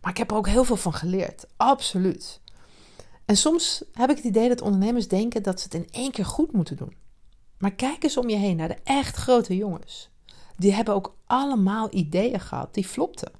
Maar 0.00 0.10
ik 0.10 0.16
heb 0.18 0.30
er 0.30 0.36
ook 0.36 0.48
heel 0.48 0.64
veel 0.64 0.76
van 0.76 0.92
geleerd, 0.92 1.46
absoluut. 1.56 2.40
En 3.24 3.36
soms 3.36 3.84
heb 3.92 4.10
ik 4.10 4.16
het 4.16 4.24
idee 4.24 4.48
dat 4.48 4.60
ondernemers 4.60 5.08
denken 5.08 5.42
dat 5.42 5.60
ze 5.60 5.64
het 5.64 5.74
in 5.74 5.88
één 5.90 6.10
keer 6.10 6.24
goed 6.24 6.52
moeten 6.52 6.76
doen. 6.76 6.96
Maar 7.58 7.72
kijk 7.72 8.02
eens 8.02 8.16
om 8.16 8.28
je 8.28 8.36
heen 8.36 8.56
naar 8.56 8.68
de 8.68 8.78
echt 8.84 9.16
grote 9.16 9.56
jongens. 9.56 10.10
Die 10.56 10.72
hebben 10.72 10.94
ook 10.94 11.16
allemaal 11.26 11.88
ideeën 11.90 12.40
gehad 12.40 12.74
die 12.74 12.84
flopten. 12.84 13.32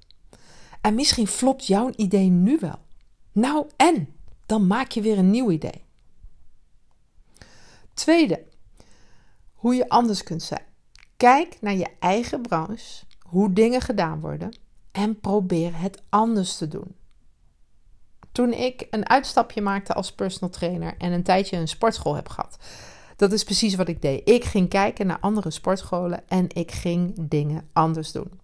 En 0.81 0.95
misschien 0.95 1.27
flopt 1.27 1.67
jouw 1.67 1.93
idee 1.97 2.29
nu 2.29 2.59
wel. 2.61 2.79
Nou 3.33 3.67
en, 3.77 4.15
dan 4.47 4.67
maak 4.67 4.91
je 4.91 5.01
weer 5.01 5.19
een 5.19 5.31
nieuw 5.31 5.51
idee. 5.51 5.85
Tweede, 7.95 8.45
hoe 9.53 9.75
je 9.75 9.89
anders 9.89 10.23
kunt 10.23 10.43
zijn. 10.43 10.65
Kijk 11.17 11.57
naar 11.61 11.75
je 11.75 11.89
eigen 11.99 12.43
branche, 12.43 13.05
hoe 13.19 13.53
dingen 13.53 13.81
gedaan 13.81 14.21
worden 14.21 14.57
en 14.93 15.21
probeer 15.21 15.81
het 15.81 16.03
anders 16.09 16.57
te 16.57 16.69
doen. 16.69 16.95
Toen 18.33 18.53
ik 18.53 18.87
een 18.91 19.09
uitstapje 19.09 19.61
maakte 19.61 19.95
als 19.95 20.13
personal 20.13 20.51
trainer 20.51 20.95
en 20.99 21.13
een 21.13 21.23
tijdje 21.23 21.57
een 21.57 21.69
sportschool 21.69 22.15
heb 22.15 22.29
gehad, 22.29 22.59
dat 23.17 23.33
is 23.33 23.45
precies 23.45 23.75
wat 23.75 23.89
ik 23.89 24.03
deed. 24.03 24.29
Ik 24.29 24.45
ging 24.45 24.69
kijken 24.69 25.07
naar 25.07 25.21
andere 25.21 25.51
sportscholen 25.51 26.29
en 26.29 26.47
ik 26.49 26.71
ging 26.71 27.29
dingen 27.29 27.69
anders 27.73 28.13
doen. 28.13 28.41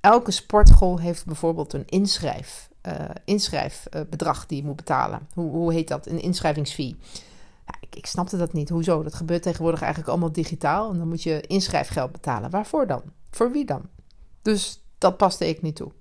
Elke 0.00 0.30
sportschool 0.30 0.98
heeft 0.98 1.26
bijvoorbeeld 1.26 1.72
een 1.72 1.86
inschrijf, 1.86 2.68
uh, 2.82 2.92
inschrijfbedrag 3.24 4.46
die 4.46 4.58
je 4.60 4.64
moet 4.64 4.76
betalen. 4.76 5.28
Hoe, 5.34 5.50
hoe 5.50 5.72
heet 5.72 5.88
dat? 5.88 6.06
Een 6.06 6.20
inschrijvingsfee. 6.20 6.96
ik, 7.80 7.96
ik 7.96 8.06
snapte 8.06 8.36
dat 8.36 8.52
niet. 8.52 8.68
Hoezo? 8.68 9.02
Dat 9.02 9.14
gebeurt 9.14 9.42
tegenwoordig 9.42 9.80
eigenlijk 9.80 10.10
allemaal 10.10 10.32
digitaal. 10.32 10.90
En 10.90 10.98
dan 10.98 11.08
moet 11.08 11.22
je 11.22 11.40
inschrijfgeld 11.40 12.12
betalen. 12.12 12.50
Waarvoor 12.50 12.86
dan? 12.86 13.02
Voor 13.30 13.50
wie 13.50 13.64
dan? 13.64 13.82
Dus 14.42 14.82
dat 14.98 15.16
paste 15.16 15.48
ik 15.48 15.62
niet 15.62 15.76
toe. 15.76 15.92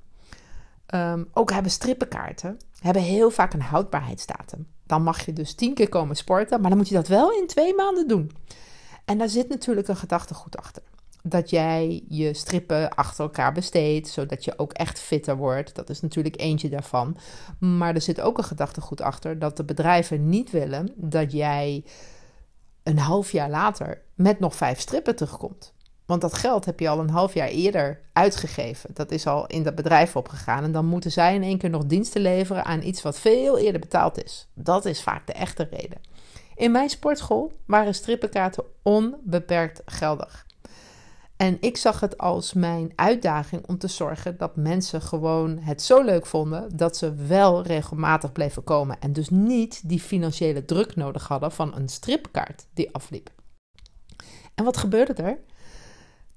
Um, 0.94 1.28
ook 1.34 1.52
hebben 1.52 1.72
strippenkaarten 1.72 2.58
hebben 2.80 3.02
heel 3.02 3.32
vaak 3.32 3.54
een 3.54 3.62
houdbaarheidsdatum. 3.62 4.68
Dan 4.86 5.04
mag 5.04 5.26
je 5.26 5.34
dus 5.34 5.54
tien 5.54 5.74
keer 5.74 5.90
komen 5.90 6.16
sporten, 6.16 6.62
maar 6.62 6.70
dan 6.70 6.80
moet 6.80 6.90
je 6.90 6.96
dat 6.96 7.08
wel 7.08 7.32
in 7.32 7.48
twee 7.48 7.76
maanden 7.76 8.08
doen. 8.08 8.32
En 9.06 9.18
daar 9.18 9.30
zit 9.30 9.50
natuurlijk 9.50 9.88
een 9.88 9.96
gedachtegoed 9.96 10.58
achter. 10.58 10.84
Dat 11.30 11.50
jij 11.50 12.04
je 12.08 12.34
strippen 12.34 12.90
achter 12.90 13.24
elkaar 13.24 13.52
besteedt, 13.52 14.08
zodat 14.08 14.46
je 14.46 14.60
ook 14.60 14.74
echt 14.74 15.00
fitter 15.00 15.38
wordt. 15.38 15.76
Dat 15.76 15.90
is 15.90 16.02
natuurlijk 16.02 16.40
eentje 16.40 16.70
daarvan. 16.70 17.18
Maar 17.60 17.96
er 17.96 18.02
zit 18.02 18.22
ook 18.22 18.38
een 18.38 18.44
gedachtegoed 18.44 19.02
achter 19.02 19.40
dat 19.40 19.58
de 19.58 19.64
bedrijven 19.64 20.30
niet 20.30 20.52
willen 20.52 20.94
dat 20.96 21.32
jij 21.32 21.84
een 22.84 23.00
half 23.00 23.32
jaar 23.32 23.50
later 23.50 24.02
met 24.16 24.40
nog 24.40 24.56
vijf 24.56 24.80
strippen 24.80 25.16
terugkomt. 25.16 25.74
Want 26.06 26.22
dat 26.22 26.34
geld 26.34 26.66
heb 26.66 26.80
je 26.80 26.90
al 26.90 27.00
een 27.00 27.10
half 27.10 27.34
jaar 27.34 27.48
eerder 27.48 28.02
uitgegeven. 28.14 28.90
Dat 28.94 29.12
is 29.12 29.28
al 29.28 29.48
in 29.48 29.64
dat 29.64 29.76
bedrijf 29.76 30.16
opgegaan. 30.16 30.64
En 30.64 30.72
dan 30.72 30.86
moeten 30.86 31.12
zij 31.12 31.36
in 31.36 31.44
één 31.44 31.58
keer 31.58 31.70
nog 31.70 31.86
diensten 31.86 32.22
leveren 32.22 32.66
aan 32.66 32.82
iets 32.82 33.02
wat 33.02 33.20
veel 33.20 33.58
eerder 33.58 33.82
betaald 33.82 34.24
is. 34.24 34.48
Dat 34.54 34.86
is 34.86 35.04
vaak 35.04 35.28
de 35.28 35.34
echte 35.34 35.68
reden. 35.72 36.02
In 36.56 36.72
mijn 36.72 36.90
sportschool 36.90 37.52
waren 37.66 37.96
strippenkaarten 37.96 38.64
onbeperkt 38.84 39.82
geldig. 39.86 40.46
En 41.38 41.58
ik 41.60 41.78
zag 41.78 42.00
het 42.00 42.18
als 42.18 42.54
mijn 42.54 42.92
uitdaging 42.96 43.68
om 43.68 43.78
te 43.78 43.88
zorgen 43.88 44.38
dat 44.38 44.56
mensen 44.56 45.02
gewoon 45.02 45.58
het 45.58 45.82
zo 45.82 46.04
leuk 46.04 46.26
vonden 46.26 46.78
dat 46.78 46.98
ze 46.98 47.14
wel 47.14 47.64
regelmatig 47.64 48.32
bleven 48.32 48.64
komen. 48.64 49.00
En 49.00 49.14
dus 49.14 49.30
niet 49.30 49.90
die 49.90 50.00
financiële 50.00 50.66
druk 50.66 50.96
nodig 50.96 51.28
hadden 51.28 51.52
van 51.52 51.76
een 51.76 51.90
stripkaart 51.90 52.66
die 52.74 52.94
afliep. 52.94 53.30
En 54.56 54.64
wat 54.64 54.78
gebeurde 54.78 55.14
er? 55.14 55.40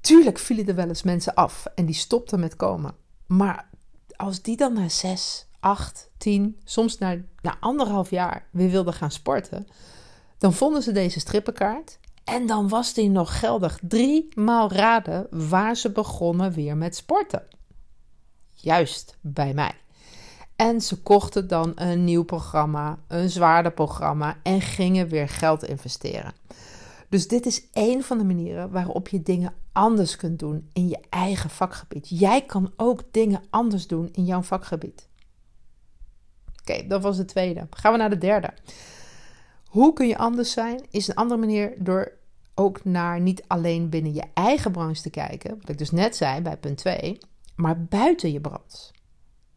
Tuurlijk 0.00 0.38
vielen 0.38 0.66
er 0.66 0.74
wel 0.74 0.88
eens 0.88 1.02
mensen 1.02 1.34
af 1.34 1.66
en 1.74 1.86
die 1.86 1.94
stopten 1.94 2.40
met 2.40 2.56
komen. 2.56 2.94
Maar 3.26 3.68
als 4.16 4.42
die 4.42 4.56
dan 4.56 4.72
na 4.72 4.88
zes, 4.88 5.46
acht, 5.60 6.10
tien, 6.16 6.60
soms 6.64 6.98
na, 6.98 7.16
na 7.42 7.56
anderhalf 7.60 8.10
jaar 8.10 8.48
weer 8.50 8.70
wilden 8.70 8.94
gaan 8.94 9.10
sporten, 9.10 9.66
dan 10.38 10.52
vonden 10.52 10.82
ze 10.82 10.92
deze 10.92 11.20
strippenkaart 11.20 11.98
en 12.30 12.46
dan 12.46 12.68
was 12.68 12.94
die 12.94 13.08
nog 13.08 13.38
geldig. 13.38 13.78
Drie 13.82 14.28
maal 14.34 14.72
raden 14.72 15.26
waar 15.30 15.76
ze 15.76 15.90
begonnen 15.90 16.52
weer 16.52 16.76
met 16.76 16.96
sporten. 16.96 17.42
Juist 18.54 19.16
bij 19.20 19.54
mij. 19.54 19.72
En 20.56 20.80
ze 20.80 21.02
kochten 21.02 21.48
dan 21.48 21.72
een 21.74 22.04
nieuw 22.04 22.22
programma, 22.22 22.98
een 23.08 23.30
zwaarder 23.30 23.72
programma 23.72 24.36
en 24.42 24.60
gingen 24.60 25.08
weer 25.08 25.28
geld 25.28 25.64
investeren. 25.64 26.32
Dus 27.08 27.28
dit 27.28 27.46
is 27.46 27.70
één 27.72 28.02
van 28.02 28.18
de 28.18 28.24
manieren 28.24 28.70
waarop 28.70 29.08
je 29.08 29.22
dingen 29.22 29.54
anders 29.72 30.16
kunt 30.16 30.38
doen 30.38 30.68
in 30.72 30.88
je 30.88 31.00
eigen 31.08 31.50
vakgebied. 31.50 32.08
Jij 32.08 32.42
kan 32.42 32.72
ook 32.76 33.02
dingen 33.10 33.42
anders 33.50 33.86
doen 33.86 34.08
in 34.12 34.24
jouw 34.24 34.42
vakgebied. 34.42 35.08
Oké, 36.60 36.86
dat 36.86 37.02
was 37.02 37.16
de 37.16 37.24
tweede. 37.24 37.66
Gaan 37.70 37.92
we 37.92 37.98
naar 37.98 38.10
de 38.10 38.18
derde. 38.18 38.50
Hoe 39.66 39.92
kun 39.92 40.06
je 40.06 40.18
anders 40.18 40.52
zijn? 40.52 40.86
Is 40.90 41.08
een 41.08 41.14
andere 41.14 41.40
manier 41.40 41.74
door 41.78 42.18
ook 42.60 42.84
naar 42.84 43.20
niet 43.20 43.44
alleen 43.46 43.88
binnen 43.88 44.14
je 44.14 44.24
eigen 44.34 44.72
branche 44.72 45.02
te 45.02 45.10
kijken, 45.10 45.56
wat 45.60 45.68
ik 45.68 45.78
dus 45.78 45.90
net 45.90 46.16
zei 46.16 46.40
bij 46.40 46.56
punt 46.56 46.76
2, 46.76 47.18
maar 47.54 47.84
buiten 47.84 48.32
je 48.32 48.40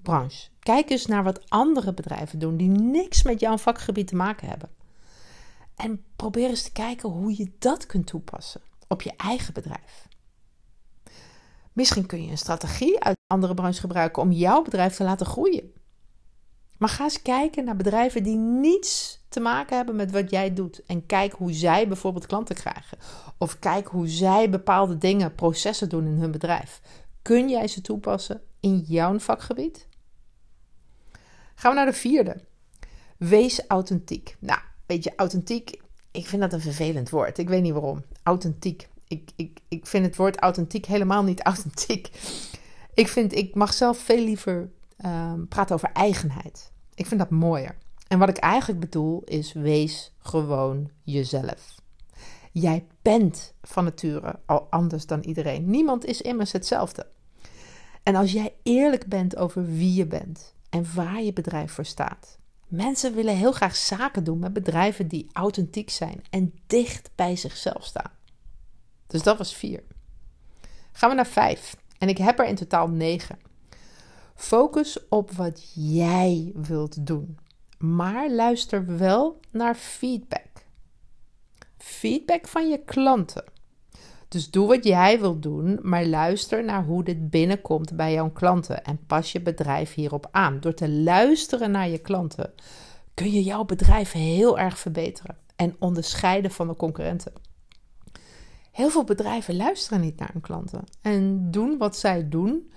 branche. 0.01 0.49
Kijk 0.59 0.89
eens 0.89 1.05
naar 1.05 1.23
wat 1.23 1.49
andere 1.49 1.93
bedrijven 1.93 2.39
doen 2.39 2.57
die 2.57 2.69
niks 2.69 3.23
met 3.23 3.39
jouw 3.39 3.57
vakgebied 3.57 4.07
te 4.07 4.15
maken 4.15 4.47
hebben. 4.47 4.69
En 5.75 6.03
probeer 6.15 6.49
eens 6.49 6.63
te 6.63 6.71
kijken 6.71 7.09
hoe 7.09 7.37
je 7.37 7.51
dat 7.59 7.85
kunt 7.85 8.05
toepassen 8.05 8.61
op 8.87 9.01
je 9.01 9.13
eigen 9.17 9.53
bedrijf. 9.53 10.07
Misschien 11.73 12.05
kun 12.05 12.23
je 12.23 12.31
een 12.31 12.37
strategie 12.37 12.99
uit 13.03 13.17
andere 13.27 13.53
branche 13.53 13.79
gebruiken 13.79 14.21
om 14.21 14.31
jouw 14.31 14.61
bedrijf 14.61 14.95
te 14.95 15.03
laten 15.03 15.25
groeien. 15.25 15.73
Maar 16.77 16.89
ga 16.89 17.03
eens 17.03 17.21
kijken 17.21 17.65
naar 17.65 17.75
bedrijven 17.75 18.23
die 18.23 18.37
niets 18.37 19.22
te 19.33 19.39
maken 19.39 19.75
hebben 19.75 19.95
met 19.95 20.11
wat 20.11 20.29
jij 20.29 20.53
doet. 20.53 20.85
En 20.85 21.05
kijk 21.05 21.33
hoe 21.33 21.53
zij 21.53 21.87
bijvoorbeeld 21.87 22.25
klanten 22.25 22.55
krijgen. 22.55 22.97
Of 23.37 23.59
kijk 23.59 23.87
hoe 23.87 24.07
zij 24.07 24.49
bepaalde 24.49 24.97
dingen, 24.97 25.35
processen 25.35 25.89
doen 25.89 26.05
in 26.05 26.17
hun 26.17 26.31
bedrijf. 26.31 26.81
Kun 27.21 27.49
jij 27.49 27.67
ze 27.67 27.81
toepassen 27.81 28.41
in 28.59 28.77
jouw 28.77 29.19
vakgebied? 29.19 29.87
Gaan 31.55 31.71
we 31.71 31.77
naar 31.77 31.85
de 31.85 31.93
vierde. 31.93 32.41
Wees 33.17 33.67
authentiek. 33.67 34.35
Nou, 34.39 34.59
weet 34.85 35.03
je, 35.03 35.13
authentiek, 35.15 35.81
ik 36.11 36.27
vind 36.27 36.41
dat 36.41 36.53
een 36.53 36.61
vervelend 36.61 37.09
woord. 37.09 37.37
Ik 37.37 37.49
weet 37.49 37.61
niet 37.61 37.73
waarom. 37.73 38.03
Authentiek. 38.23 38.89
Ik, 39.07 39.31
ik, 39.35 39.59
ik 39.67 39.87
vind 39.87 40.05
het 40.05 40.15
woord 40.15 40.37
authentiek 40.39 40.85
helemaal 40.85 41.23
niet 41.23 41.41
authentiek. 41.51 42.09
Ik 42.93 43.07
vind, 43.07 43.33
ik 43.35 43.55
mag 43.55 43.73
zelf 43.73 43.97
veel 43.97 44.23
liever 44.23 44.69
um, 45.05 45.47
praten 45.47 45.75
over 45.75 45.91
eigenheid. 45.91 46.71
Ik 46.95 47.05
vind 47.05 47.19
dat 47.19 47.29
mooier. 47.29 47.75
En 48.13 48.19
wat 48.19 48.29
ik 48.29 48.37
eigenlijk 48.37 48.79
bedoel 48.79 49.21
is: 49.25 49.53
wees 49.53 50.11
gewoon 50.19 50.89
jezelf. 51.03 51.81
Jij 52.51 52.85
bent 53.01 53.53
van 53.61 53.83
nature 53.83 54.39
al 54.45 54.67
anders 54.69 55.05
dan 55.05 55.21
iedereen. 55.21 55.69
Niemand 55.69 56.05
is 56.05 56.21
immers 56.21 56.51
hetzelfde. 56.51 57.07
En 58.03 58.15
als 58.15 58.31
jij 58.31 58.53
eerlijk 58.63 59.07
bent 59.07 59.35
over 59.37 59.65
wie 59.65 59.93
je 59.93 60.05
bent 60.05 60.53
en 60.69 60.85
waar 60.95 61.21
je 61.21 61.33
bedrijf 61.33 61.71
voor 61.71 61.85
staat, 61.85 62.37
Mensen 62.67 63.13
willen 63.13 63.35
heel 63.35 63.51
graag 63.51 63.75
zaken 63.75 64.23
doen 64.23 64.39
met 64.39 64.53
bedrijven 64.53 65.07
die 65.07 65.29
authentiek 65.33 65.89
zijn 65.89 66.23
en 66.29 66.53
dicht 66.67 67.09
bij 67.15 67.35
zichzelf 67.35 67.85
staan. 67.85 68.11
Dus 69.07 69.23
dat 69.23 69.37
was 69.37 69.55
vier. 69.55 69.83
Gaan 70.91 71.09
we 71.09 71.15
naar 71.15 71.27
vijf. 71.27 71.75
En 71.97 72.09
ik 72.09 72.17
heb 72.17 72.39
er 72.39 72.45
in 72.45 72.55
totaal 72.55 72.89
negen. 72.89 73.39
Focus 74.35 75.07
op 75.09 75.31
wat 75.31 75.71
jij 75.73 76.51
wilt 76.55 77.05
doen. 77.05 77.37
Maar 77.83 78.31
luister 78.31 78.97
wel 78.97 79.39
naar 79.51 79.75
feedback. 79.75 80.47
Feedback 81.77 82.47
van 82.47 82.69
je 82.69 82.83
klanten. 82.85 83.43
Dus 84.27 84.49
doe 84.51 84.67
wat 84.67 84.83
jij 84.83 85.19
wilt 85.19 85.43
doen, 85.43 85.79
maar 85.81 86.05
luister 86.05 86.63
naar 86.63 86.83
hoe 86.83 87.03
dit 87.03 87.29
binnenkomt 87.29 87.95
bij 87.95 88.13
jouw 88.13 88.31
klanten 88.31 88.83
en 88.83 89.05
pas 89.07 89.31
je 89.31 89.41
bedrijf 89.41 89.93
hierop 89.93 90.27
aan. 90.31 90.59
Door 90.59 90.73
te 90.73 90.89
luisteren 90.89 91.71
naar 91.71 91.89
je 91.89 91.97
klanten 91.97 92.53
kun 93.13 93.31
je 93.31 93.43
jouw 93.43 93.63
bedrijf 93.63 94.11
heel 94.11 94.59
erg 94.59 94.77
verbeteren 94.77 95.37
en 95.55 95.75
onderscheiden 95.79 96.51
van 96.51 96.67
de 96.67 96.75
concurrenten. 96.75 97.33
Heel 98.71 98.89
veel 98.89 99.03
bedrijven 99.03 99.55
luisteren 99.55 100.01
niet 100.01 100.19
naar 100.19 100.29
hun 100.31 100.41
klanten 100.41 100.83
en 101.01 101.51
doen 101.51 101.77
wat 101.77 101.97
zij 101.97 102.29
doen, 102.29 102.71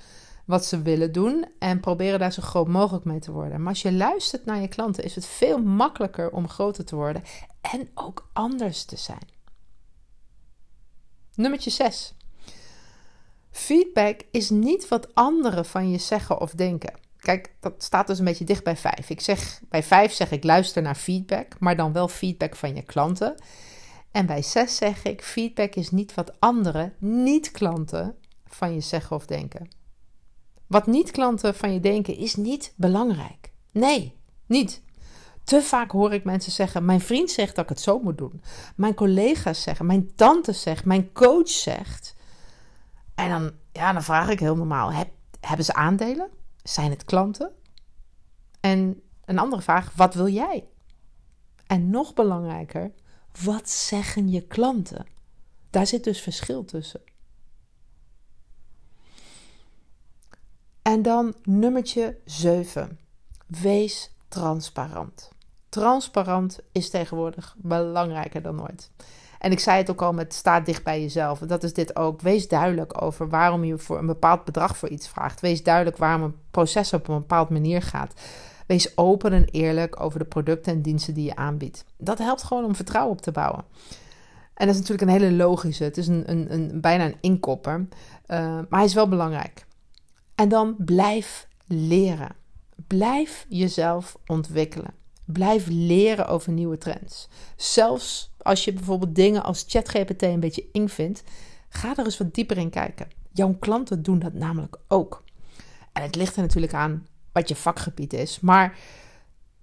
wat 0.47 0.65
ze 0.65 0.83
willen 0.83 1.13
doen 1.13 1.47
en 1.59 1.81
proberen 1.81 2.19
daar 2.19 2.33
zo 2.33 2.43
groot 2.43 2.69
mogelijk 2.69 3.05
mee 3.05 3.19
te 3.19 3.33
worden. 3.33 3.59
Maar 3.61 3.69
als 3.69 3.83
je 3.83 3.93
luistert 3.93 4.45
naar 4.45 4.61
je 4.61 4.69
klanten, 4.69 5.05
is 5.05 5.15
het 5.15 5.27
veel 5.27 5.63
makkelijker 5.63 6.31
om 6.31 6.49
groter 6.49 6.85
te 6.85 6.95
worden 6.95 7.23
en 7.61 7.89
ook 7.95 8.29
anders 8.33 8.85
te 8.85 8.97
zijn. 8.97 9.29
Nummertje 11.35 11.71
6. 11.71 12.15
Feedback 13.51 14.21
is 14.31 14.51
niet 14.51 14.89
wat 14.89 15.15
anderen 15.15 15.65
van 15.65 15.91
je 15.91 15.99
zeggen 15.99 16.41
of 16.41 16.51
denken. 16.51 16.95
Kijk, 17.19 17.55
dat 17.61 17.83
staat 17.83 18.07
dus 18.07 18.19
een 18.19 18.25
beetje 18.25 18.45
dicht 18.45 18.65
bij 18.65 18.77
5. 18.77 19.11
Ik 19.11 19.21
zeg, 19.21 19.61
bij 19.69 19.83
5 19.83 20.13
zeg 20.13 20.31
ik 20.31 20.45
luister 20.45 20.83
naar 20.83 20.95
feedback, 20.95 21.59
maar 21.59 21.77
dan 21.77 21.93
wel 21.93 22.09
feedback 22.09 22.57
van 22.57 22.75
je 22.75 22.83
klanten. 22.83 23.35
En 24.11 24.27
bij 24.27 24.43
6 24.43 24.77
zeg 24.77 25.03
ik 25.03 25.23
feedback 25.23 25.75
is 25.75 25.91
niet 25.91 26.15
wat 26.15 26.41
anderen, 26.41 26.95
niet 26.99 27.51
klanten, 27.51 28.17
van 28.47 28.75
je 28.75 28.81
zeggen 28.81 29.17
of 29.17 29.27
denken. 29.27 29.76
Wat 30.67 30.87
niet 30.87 31.11
klanten 31.11 31.55
van 31.55 31.73
je 31.73 31.81
denken 31.81 32.17
is 32.17 32.35
niet 32.35 32.73
belangrijk. 32.77 33.53
Nee, 33.73 34.17
niet. 34.47 34.83
Te 35.45 35.63
vaak 35.63 35.91
hoor 35.91 36.13
ik 36.13 36.25
mensen 36.25 36.53
zeggen: 36.53 36.85
Mijn 36.85 37.01
vriend 37.01 37.31
zegt 37.31 37.55
dat 37.55 37.65
ik 37.65 37.71
het 37.71 37.81
zo 37.81 37.99
moet 37.99 38.19
doen. 38.19 38.43
Mijn 38.77 38.95
collega's 38.95 39.63
zeggen, 39.63 39.87
mijn 39.87 40.15
tante 40.15 40.53
zegt, 40.53 40.85
mijn 40.85 41.13
coach 41.13 41.49
zegt. 41.49 42.15
En 43.15 43.29
dan, 43.29 43.53
ja, 43.73 43.93
dan 43.93 44.03
vraag 44.03 44.29
ik 44.29 44.41
heel 44.41 44.57
normaal: 44.57 44.93
heb, 44.93 45.09
Hebben 45.41 45.65
ze 45.65 45.75
aandelen? 45.75 46.29
Zijn 46.63 46.91
het 46.91 47.05
klanten? 47.05 47.53
En 48.61 49.03
een 49.25 49.39
andere 49.39 49.63
vraag: 49.63 49.93
Wat 49.95 50.15
wil 50.15 50.29
jij? 50.29 50.69
En 51.67 51.91
nog 51.91 52.15
belangrijker: 52.15 52.93
Wat 53.45 53.71
zeggen 53.71 54.29
je 54.29 54.47
klanten? 54.47 55.07
Daar 55.71 55.87
zit 55.87 56.05
dus 56.05 56.21
verschil 56.21 56.65
tussen. 56.65 57.01
En 60.87 61.03
dan 61.03 61.35
nummertje 61.43 62.17
7. 62.25 62.99
Wees 63.47 64.11
transparant. 64.29 65.31
Transparant 65.69 66.59
is 66.73 66.91
tegenwoordig 66.91 67.55
belangrijker 67.59 68.43
dan 68.43 68.63
ooit. 68.63 68.91
En 69.39 69.53
ik 69.53 69.61
zei 69.61 69.79
het 69.79 69.91
ook 69.91 70.03
al 70.03 70.13
met 70.13 70.35
sta 70.35 70.61
dicht 70.61 70.85
bij 70.85 71.01
jezelf. 71.01 71.39
Dat 71.39 71.63
is 71.63 71.73
dit 71.73 71.97
ook. 71.97 72.21
Wees 72.21 72.49
duidelijk 72.49 73.03
over 73.03 73.29
waarom 73.29 73.65
je 73.65 73.79
voor 73.79 73.99
een 73.99 74.07
bepaald 74.07 74.45
bedrag 74.45 74.77
voor 74.77 74.89
iets 74.89 75.09
vraagt. 75.09 75.41
Wees 75.41 75.63
duidelijk 75.63 75.97
waarom 75.97 76.23
een 76.23 76.37
proces 76.51 76.93
op 76.93 77.09
een 77.09 77.19
bepaalde 77.19 77.53
manier 77.53 77.83
gaat. 77.83 78.21
Wees 78.67 78.97
open 78.97 79.33
en 79.33 79.45
eerlijk 79.45 80.01
over 80.01 80.19
de 80.19 80.25
producten 80.25 80.73
en 80.73 80.83
diensten 80.83 81.15
die 81.15 81.25
je 81.25 81.37
aanbiedt. 81.37 81.85
Dat 81.97 82.19
helpt 82.19 82.43
gewoon 82.43 82.65
om 82.65 82.75
vertrouwen 82.75 83.13
op 83.13 83.23
te 83.23 83.33
bouwen. 83.33 83.65
En 84.55 84.67
dat 84.67 84.75
is 84.75 84.81
natuurlijk 84.81 85.11
een 85.11 85.21
hele 85.21 85.33
logische. 85.33 85.85
Het 85.85 85.97
is 85.97 86.07
een, 86.07 86.31
een, 86.31 86.53
een 86.53 86.81
bijna 86.81 87.05
een 87.05 87.19
inkopper. 87.21 87.79
Uh, 87.79 87.87
maar 88.39 88.67
hij 88.69 88.85
is 88.85 88.95
wel 88.95 89.09
belangrijk. 89.09 89.66
En 90.37 90.49
dan 90.49 90.77
blijf 90.79 91.49
leren. 91.67 92.37
Blijf 92.87 93.47
jezelf 93.49 94.17
ontwikkelen. 94.27 94.95
Blijf 95.25 95.67
leren 95.67 96.27
over 96.27 96.53
nieuwe 96.53 96.79
trends. 96.79 97.29
Zelfs 97.57 98.35
als 98.39 98.65
je 98.65 98.73
bijvoorbeeld 98.73 99.15
dingen 99.15 99.43
als 99.43 99.65
ChatGPT 99.69 100.23
een 100.23 100.41
beetje 100.41 100.69
eng 100.73 100.89
vindt, 100.89 101.23
ga 101.69 101.97
er 101.97 102.05
eens 102.05 102.19
wat 102.19 102.35
dieper 102.35 102.59
in 102.59 102.71
kijken. 102.71 103.09
Jouw 103.33 103.57
klanten 103.59 104.03
doen 104.03 104.19
dat 104.19 104.33
namelijk 104.33 104.77
ook. 104.89 105.25
En 105.93 106.03
het 106.03 106.17
ligt 106.17 106.37
er 106.37 106.43
natuurlijk 106.43 106.75
aan 106.75 107.07
wat 107.33 107.49
je 107.49 107.57
vakgebied 107.57 108.13
is, 108.13 108.41
maar 108.41 108.79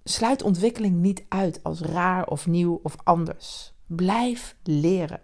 sluit 0.04 0.42
ontwikkeling 0.42 0.96
niet 0.96 1.24
uit 1.28 1.60
als 1.62 1.80
raar 1.80 2.26
of 2.26 2.46
nieuw 2.46 2.80
of 2.82 2.96
anders. 3.02 3.72
Blijf 3.86 4.56
leren. 4.62 5.20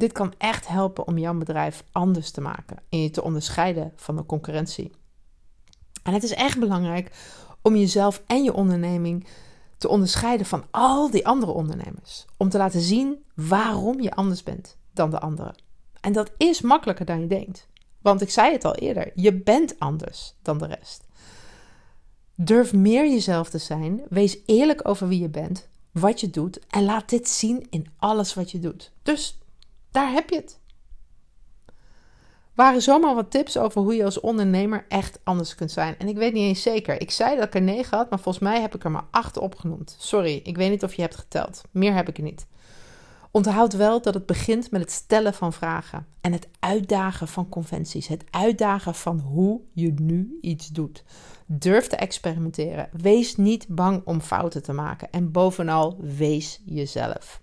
Dit 0.00 0.12
kan 0.12 0.32
echt 0.38 0.68
helpen 0.68 1.06
om 1.06 1.18
jouw 1.18 1.34
bedrijf 1.34 1.84
anders 1.92 2.30
te 2.30 2.40
maken 2.40 2.76
en 2.88 3.02
je 3.02 3.10
te 3.10 3.22
onderscheiden 3.22 3.92
van 3.96 4.16
de 4.16 4.26
concurrentie. 4.26 4.90
En 6.02 6.12
het 6.12 6.22
is 6.22 6.34
echt 6.34 6.58
belangrijk 6.58 7.10
om 7.62 7.76
jezelf 7.76 8.22
en 8.26 8.42
je 8.42 8.52
onderneming 8.52 9.26
te 9.78 9.88
onderscheiden 9.88 10.46
van 10.46 10.64
al 10.70 11.10
die 11.10 11.26
andere 11.26 11.52
ondernemers. 11.52 12.24
Om 12.36 12.48
te 12.48 12.58
laten 12.58 12.80
zien 12.80 13.24
waarom 13.34 14.00
je 14.00 14.14
anders 14.14 14.42
bent 14.42 14.76
dan 14.92 15.10
de 15.10 15.20
anderen. 15.20 15.54
En 16.00 16.12
dat 16.12 16.30
is 16.36 16.60
makkelijker 16.60 17.04
dan 17.04 17.20
je 17.20 17.26
denkt. 17.26 17.66
Want 18.02 18.20
ik 18.20 18.30
zei 18.30 18.52
het 18.52 18.64
al 18.64 18.74
eerder, 18.74 19.12
je 19.14 19.34
bent 19.34 19.78
anders 19.78 20.34
dan 20.42 20.58
de 20.58 20.66
rest. 20.66 21.06
Durf 22.34 22.72
meer 22.72 23.10
jezelf 23.10 23.50
te 23.50 23.58
zijn. 23.58 24.02
Wees 24.08 24.38
eerlijk 24.46 24.88
over 24.88 25.08
wie 25.08 25.20
je 25.20 25.28
bent, 25.28 25.68
wat 25.92 26.20
je 26.20 26.30
doet 26.30 26.66
en 26.68 26.84
laat 26.84 27.08
dit 27.08 27.28
zien 27.28 27.66
in 27.70 27.86
alles 27.96 28.34
wat 28.34 28.50
je 28.50 28.58
doet. 28.58 28.92
Dus 29.02 29.38
daar 29.90 30.12
heb 30.12 30.30
je 30.30 30.36
het. 30.36 30.60
Waren 32.54 32.82
zomaar 32.82 33.14
wat 33.14 33.30
tips 33.30 33.58
over 33.58 33.80
hoe 33.80 33.94
je 33.94 34.04
als 34.04 34.20
ondernemer 34.20 34.84
echt 34.88 35.20
anders 35.24 35.54
kunt 35.54 35.70
zijn. 35.70 35.98
En 35.98 36.08
ik 36.08 36.16
weet 36.16 36.32
niet 36.32 36.42
eens 36.42 36.62
zeker. 36.62 37.00
Ik 37.00 37.10
zei 37.10 37.36
dat 37.36 37.44
ik 37.46 37.54
er 37.54 37.62
negen 37.62 37.96
had, 37.96 38.10
maar 38.10 38.20
volgens 38.20 38.44
mij 38.44 38.60
heb 38.60 38.74
ik 38.74 38.84
er 38.84 38.90
maar 38.90 39.06
acht 39.10 39.38
opgenoemd. 39.38 39.96
Sorry, 39.98 40.40
ik 40.44 40.56
weet 40.56 40.70
niet 40.70 40.84
of 40.84 40.94
je 40.94 41.02
hebt 41.02 41.16
geteld. 41.16 41.62
Meer 41.70 41.94
heb 41.94 42.08
ik 42.08 42.16
er 42.16 42.22
niet. 42.22 42.46
Onthoud 43.30 43.72
wel 43.72 44.02
dat 44.02 44.14
het 44.14 44.26
begint 44.26 44.70
met 44.70 44.80
het 44.80 44.90
stellen 44.90 45.34
van 45.34 45.52
vragen 45.52 46.06
en 46.20 46.32
het 46.32 46.48
uitdagen 46.58 47.28
van 47.28 47.48
conventies. 47.48 48.06
Het 48.06 48.24
uitdagen 48.30 48.94
van 48.94 49.18
hoe 49.18 49.60
je 49.72 49.92
nu 49.92 50.38
iets 50.40 50.68
doet. 50.68 51.04
Durf 51.46 51.86
te 51.86 51.96
experimenteren. 51.96 52.88
Wees 52.92 53.36
niet 53.36 53.66
bang 53.68 54.02
om 54.04 54.20
fouten 54.20 54.62
te 54.62 54.72
maken. 54.72 55.10
En 55.10 55.30
bovenal, 55.32 55.96
wees 56.00 56.62
jezelf. 56.64 57.40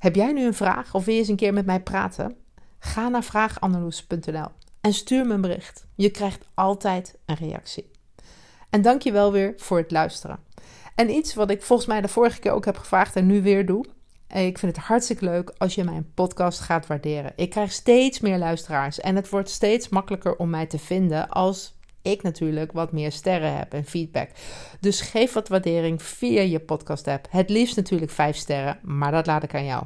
Heb 0.00 0.14
jij 0.14 0.32
nu 0.32 0.44
een 0.44 0.54
vraag 0.54 0.94
of 0.94 1.04
wil 1.04 1.14
je 1.14 1.20
eens 1.20 1.28
een 1.28 1.36
keer 1.36 1.52
met 1.52 1.66
mij 1.66 1.80
praten? 1.80 2.36
Ga 2.78 3.08
naar 3.08 3.24
vraaganalyse.nl 3.24 4.48
en 4.80 4.92
stuur 4.92 5.26
me 5.26 5.34
een 5.34 5.40
bericht. 5.40 5.86
Je 5.94 6.10
krijgt 6.10 6.48
altijd 6.54 7.18
een 7.26 7.34
reactie. 7.34 7.90
En 8.70 8.82
dank 8.82 9.02
je 9.02 9.12
wel 9.12 9.32
weer 9.32 9.52
voor 9.56 9.78
het 9.78 9.90
luisteren. 9.90 10.38
En 10.94 11.10
iets 11.10 11.34
wat 11.34 11.50
ik 11.50 11.62
volgens 11.62 11.88
mij 11.88 12.00
de 12.00 12.08
vorige 12.08 12.40
keer 12.40 12.52
ook 12.52 12.64
heb 12.64 12.76
gevraagd 12.76 13.16
en 13.16 13.26
nu 13.26 13.42
weer 13.42 13.66
doe. 13.66 13.84
Ik 14.28 14.58
vind 14.58 14.76
het 14.76 14.84
hartstikke 14.84 15.24
leuk 15.24 15.54
als 15.58 15.74
je 15.74 15.84
mijn 15.84 16.12
podcast 16.14 16.60
gaat 16.60 16.86
waarderen. 16.86 17.32
Ik 17.36 17.50
krijg 17.50 17.72
steeds 17.72 18.20
meer 18.20 18.38
luisteraars 18.38 19.00
en 19.00 19.16
het 19.16 19.28
wordt 19.28 19.50
steeds 19.50 19.88
makkelijker 19.88 20.36
om 20.36 20.50
mij 20.50 20.66
te 20.66 20.78
vinden 20.78 21.28
als 21.28 21.78
ik 22.02 22.22
natuurlijk 22.22 22.72
wat 22.72 22.92
meer 22.92 23.12
sterren 23.12 23.56
heb 23.56 23.72
en 23.72 23.84
feedback. 23.84 24.30
Dus 24.80 25.00
geef 25.00 25.32
wat 25.32 25.48
waardering 25.48 26.02
via 26.02 26.40
je 26.40 26.60
podcast 26.60 27.08
app. 27.08 27.26
Het 27.30 27.50
liefst 27.50 27.76
natuurlijk 27.76 28.10
5 28.10 28.36
sterren, 28.36 28.78
maar 28.82 29.12
dat 29.12 29.26
laat 29.26 29.42
ik 29.42 29.54
aan 29.54 29.64
jou. 29.64 29.84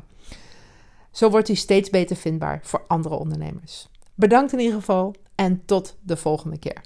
Zo 1.11 1.31
wordt 1.31 1.47
hij 1.47 1.57
steeds 1.57 1.91
beter 1.91 2.17
vindbaar 2.17 2.61
voor 2.63 2.85
andere 2.89 3.15
ondernemers. 3.15 3.89
Bedankt 4.15 4.53
in 4.53 4.59
ieder 4.59 4.75
geval 4.75 5.15
en 5.35 5.65
tot 5.65 5.97
de 6.03 6.17
volgende 6.17 6.59
keer. 6.59 6.81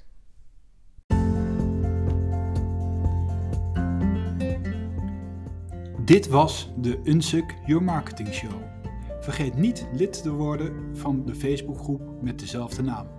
Dit 6.05 6.27
was 6.27 6.69
de 6.77 6.99
Unsuk 7.03 7.55
Your 7.65 7.83
Marketing 7.83 8.33
Show. 8.33 8.61
Vergeet 9.19 9.57
niet 9.57 9.87
lid 9.93 10.23
te 10.23 10.31
worden 10.31 10.97
van 10.97 11.25
de 11.25 11.35
Facebookgroep 11.35 12.21
met 12.21 12.39
dezelfde 12.39 12.81
naam. 12.81 13.18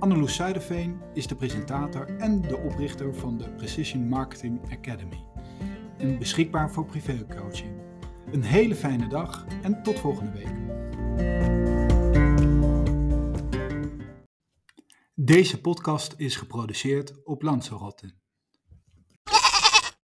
Anneloes 0.00 0.34
Zuiderveen 0.34 1.00
is 1.14 1.26
de 1.26 1.34
presentator 1.36 2.16
en 2.18 2.40
de 2.40 2.56
oprichter 2.56 3.14
van 3.14 3.38
de 3.38 3.50
Precision 3.50 4.08
Marketing 4.08 4.72
Academy. 4.72 5.24
En 5.98 6.18
beschikbaar 6.18 6.72
voor 6.72 6.86
privécoaching. 6.86 7.70
Een 8.32 8.42
hele 8.42 8.74
fijne 8.74 9.08
dag 9.08 9.46
en 9.62 9.82
tot 9.82 9.98
volgende 9.98 10.32
week. 10.32 10.54
Deze 15.14 15.60
podcast 15.60 16.14
is 16.16 16.36
geproduceerd 16.36 17.24
op 17.24 17.42
Lanzarote. 17.42 18.19